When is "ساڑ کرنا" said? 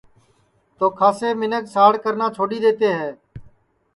1.73-2.27